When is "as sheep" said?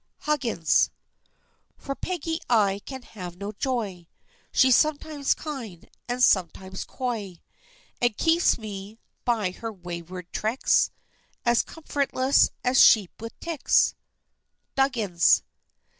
12.63-13.11